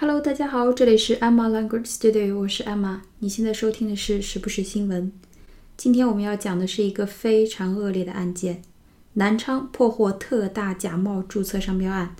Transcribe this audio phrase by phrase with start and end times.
[0.00, 3.00] Hello，大家好，这里是 Emma Language Studio，我是 Emma。
[3.18, 5.10] 你现在收听的是时不时新闻。
[5.76, 8.62] 今天我们要讲的是一个非常恶劣的案件：
[9.14, 12.14] 南昌破获特大假冒注册商标案，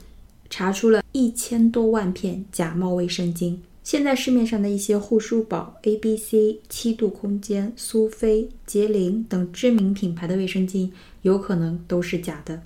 [0.51, 3.59] 查出了一千多万片假冒卫生巾。
[3.85, 10.91] 现在市面上的一些护舒宝、A B C、七度空间、苏菲、洁灵等知名品牌的卫生巾，
[11.23, 12.61] 有可能都是假的。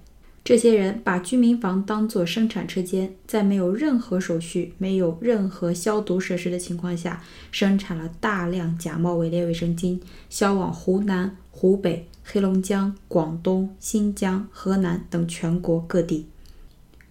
[0.44, 7.22] 这些人把居民房当作生产车间，在没有任何手续、没有任何消毒设施的情况下，
[7.52, 16.26] 生产了大量假冒伪劣卫生巾，销往湖南、湖北、黑龙江、广东、新疆、河南等全国各地。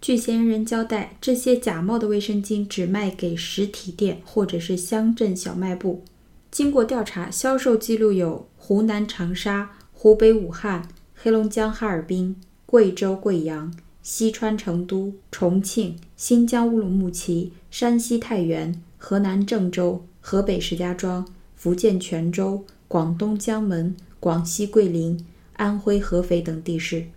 [0.01, 6.03] 据嫌疑人交代，这些假冒的卫生巾只卖给实体店或者是乡镇小卖部。
[6.51, 12.35] 经过调查，销售记录有湖南长沙、湖北武汉、黑龙江哈尔滨。
[12.71, 13.69] 贵州贵阳、
[14.01, 25.21] 西川成都、重庆、新疆乌鲁木齐、山西太原、河南郑州、河北石家庄、福建泉州、广东江门、广西桂林、
[25.57, 27.07] 安徽合肥等地市，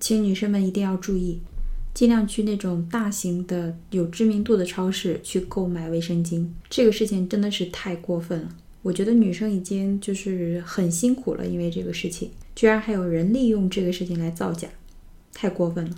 [0.00, 1.40] 请女生们一定要注意，
[1.92, 6.48] 尽量去那种大型的、有知名度的超市去购买卫生巾。
[6.70, 8.48] 这个事情真的是太过分了，
[8.80, 14.66] 我觉得女生已经就是很辛苦了，因为这个事情，居然还有人利用这个事情来造假。
[15.42, 15.90] 太过分了！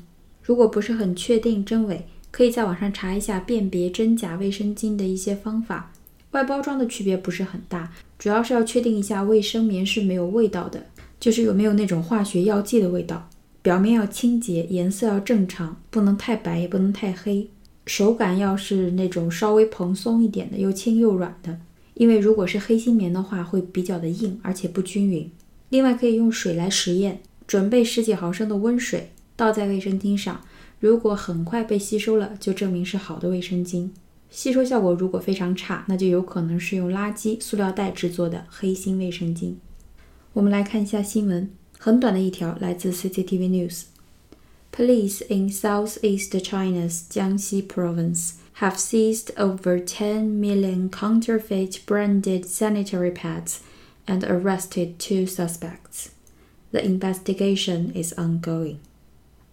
[0.43, 5.93] 如果不是很确定真伪，可以在网上查一下辨别真假卫生巾的一些方法。
[6.31, 10.87] 外包装的区别不是很大，主要是要确定一下卫生棉是没有味道的，
[11.21, 13.29] 就是有没有那种化学药剂的味道。
[13.61, 17.47] 表面要清洁，颜色要正常，不能太白也不能太黑。
[17.85, 21.61] 手感要是那种稍微蓬松一点的，又轻又软的。
[21.93, 25.31] 因为如果是黑心棉的话，会比较的硬，而且不均匀。
[25.69, 29.11] 另外可以用水来实验，准备十几毫升的温水。
[29.36, 30.42] 倒在卫生巾上，
[30.80, 33.90] 如果很快被吸收了，就证明是好的卫生巾。
[34.30, 39.56] 吸收效果如果非常差，那就有可能是用垃圾塑料袋制作的黑心卫生巾。
[40.34, 53.12] 我们来看一下新闻，很短的一条，来自 CCTV News。Police in southeast China's Jiangxi province have seized over 10 million counterfeit branded sanitary
[53.12, 53.62] pads
[54.06, 56.10] and arrested two suspects.
[56.72, 58.78] The investigation is ongoing.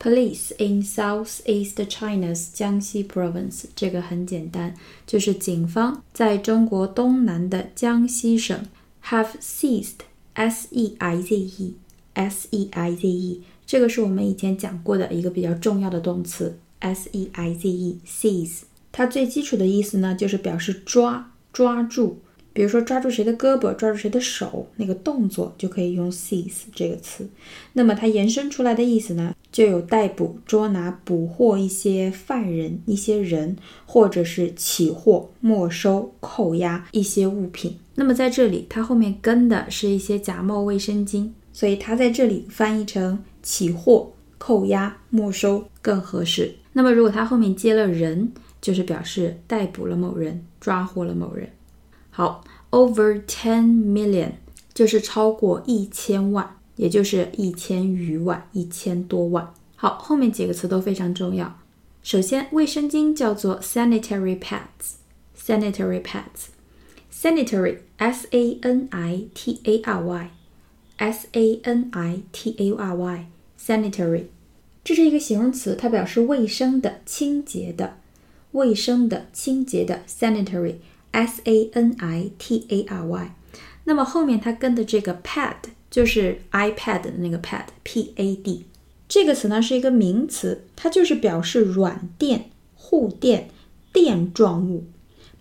[0.04, 4.74] Police in southeast China's Jiangxi province，这个很简单，
[5.06, 8.66] 就是警方在中国东南的江西省
[9.06, 18.62] have seized，s e i z e，s e i z e，这个是我们以前讲过的一个比较重要的动词，s e i z e，seize，
[18.92, 22.18] 它最基础的意思呢，就是表示抓、抓住。
[22.54, 27.30] 比如说抓住谁的胳膊，抓住谁的手，那个动作就可以用 seize 这个词。
[27.74, 37.78] 那么它延伸出来的意思呢，就有逮捕、捉拿、捕获一些犯人、一些人，或者是起获、没收、扣押一些物品。
[37.96, 46.56] 那么在这里，它后面跟的是一些假冒卫生巾，所以它在这里翻译成起获、扣押、没收更合适。
[46.74, 51.50] 那么如果它后面接了人，就是表示逮捕了某人，抓获了某人。
[52.12, 54.34] 好，over ten million
[54.74, 59.54] 就是超过一千万，也就是一千余万、一千多万。
[59.76, 61.58] 好，后面几个词都非常重要。
[62.04, 72.72] 首先，卫生巾叫做 sanitary pads，sanitary pads，sanitary，s a n i t a r y，s a n i t a
[72.72, 74.26] r y，sanitary，
[74.84, 77.98] 这是一个形容词，它表示卫生的、清洁的、
[78.52, 80.76] 卫生的、清洁的 sanitary。
[81.12, 83.36] S A N I T A R Y，
[83.84, 85.56] 那么后面它跟的这个 pad
[85.90, 88.66] 就是 iPad 的那个 pad，P A D
[89.10, 93.50] 这个词呢是一个名词，它就是表示软垫、护垫、
[93.92, 94.86] 垫状物。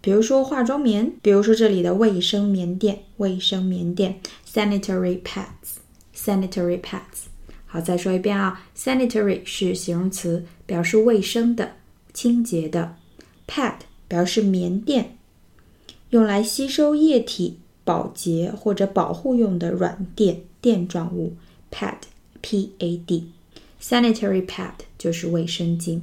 [0.00, 4.20] 比如说化妆棉，比如说这里的卫生棉垫，卫生棉垫
[4.50, 7.28] sanitary pads，sanitary pads。
[7.66, 11.76] 好，再说一遍啊，sanitary 是形容词，表示卫生的、
[12.12, 12.97] 清洁的
[13.47, 13.75] ；pad
[14.08, 15.19] 表示棉垫。
[16.11, 21.35] 用来吸收液体、保洁或者保护用的软垫垫状物
[21.71, 26.01] ，pad，p a d，sanitary pad 就是卫生巾。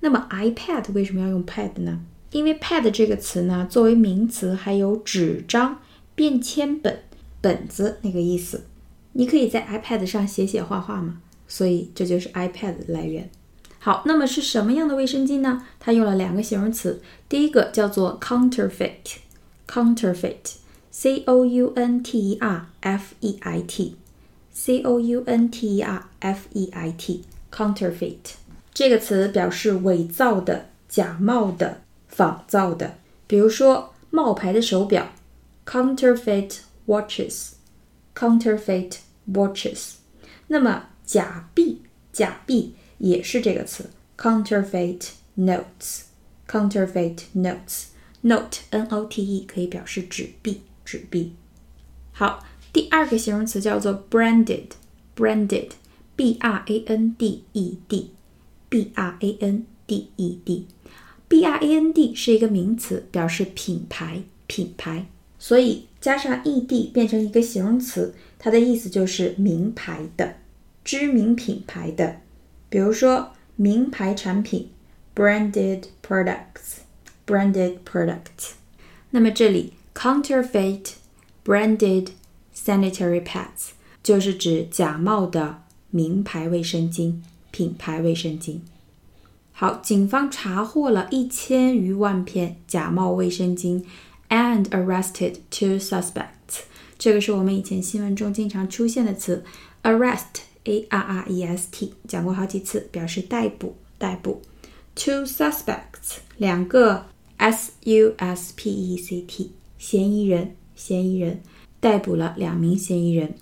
[0.00, 2.00] 那么 iPad 为什么要用 pad 呢？
[2.32, 5.80] 因为 pad 这个词呢，作为名词，还有纸张、
[6.14, 7.00] 便签本、
[7.40, 8.64] 本子那个意思。
[9.12, 13.30] 你可以在 iPad 上写写画画嘛，所以这就是 iPad 的来源。
[13.78, 15.66] 好，那么是什么样的卫生巾呢？
[15.78, 19.18] 它用了两个形容词，第一个叫做 counterfeit。
[19.67, 20.55] counterfeit,
[20.91, 23.95] c o u n t e r f e i t,
[24.51, 28.17] c o u n t e r f e i t, counterfeit
[28.73, 32.95] 这个词表示伪造的、假冒的、 仿造的。
[33.27, 35.13] 比如说冒牌的手表，
[35.65, 38.95] counterfeit watches，counterfeit
[39.31, 39.93] watches。
[40.47, 47.19] 那么假币，假币也是这个词，counterfeit notes，counterfeit
[48.26, 51.32] Note n o t e 可以表示纸币，纸币。
[52.10, 61.74] 好，第二个形容词叫做 branded，branded，b r a n d e d，b r a n d e d，b r a
[61.76, 65.06] n d 是一个名词，表示品牌，品牌。
[65.38, 70.34] 所以加上 e d 变成一个形容词，它的意思就是名牌的、
[70.82, 72.16] 知名品牌的。
[72.68, 74.68] 比如说名牌产品
[75.14, 76.78] ，branded products
[77.25, 78.51] products，branded products。
[79.11, 82.09] 那么这里 counterfeit。Branded
[82.55, 83.69] sanitary pads
[84.03, 87.15] 就是指假冒的名牌卫生巾、
[87.49, 88.59] 品牌卫生巾。
[89.51, 93.83] 好，警方查获了一千余万片假冒卫生巾，
[94.29, 96.65] and arrested two suspects。
[96.99, 99.43] 这个是我们以前新闻中经常出现的词，
[99.81, 104.43] arrest，a r r e s t，讲过好几次，表示逮捕、逮捕。
[104.93, 107.07] Two suspects，两个
[107.45, 110.55] s u s p e c t，嫌疑人。
[110.75, 111.41] 嫌疑人
[111.79, 113.35] 逮捕了两名嫌疑人。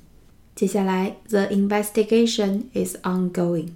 [0.56, 3.70] 接下来，the investigation is ongoing.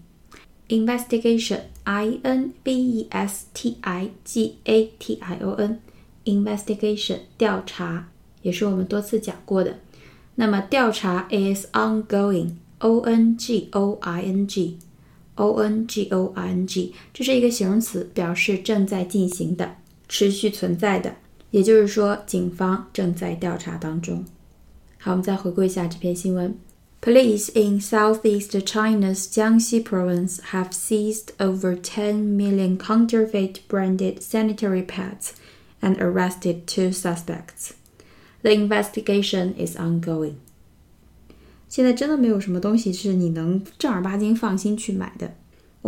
[0.67, 5.79] Investigation, I N V E S T I G A T I O N.
[6.25, 8.09] Investigation 调查
[8.41, 9.79] 也是我们多次讲过的。
[10.35, 12.55] 那么调查 is ongoing.
[12.79, 14.77] O N G O I N G.
[15.35, 19.77] O N G O I N G 这是一个形容词，表示正在进行的、
[20.07, 21.15] 持续存在的。
[21.51, 24.25] 也就是说，警方正在调查当中。
[24.97, 26.57] 好，我们再回顾一下这篇新闻。
[27.01, 35.33] Police in southeast China's Jiangxi province have seized over 10 million counterfeit branded sanitary pads
[35.81, 37.73] and arrested two suspects.
[38.41, 40.35] The investigation is ongoing.
[41.67, 45.35] 现在真的没有什么东西是你能正儿八经放心去买的。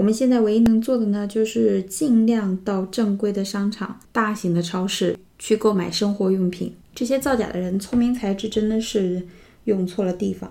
[0.00, 5.14] 我们现在唯一能做的呢，就是尽量到正规的商场、大型的超市。
[5.38, 9.26] 去购买生活用品，这些造假的人聪明才智真的是
[9.64, 10.50] 用错了地方。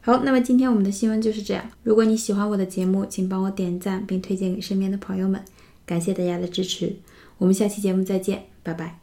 [0.00, 1.70] 好，那么今天我们的新闻就是这样。
[1.82, 5.42] 如果你喜欢我的节目，请帮我点赞并推荐给身边的朋友们，
[5.84, 6.96] 感谢大家的支持。
[7.36, 9.01] 我们下期节目再见，拜拜。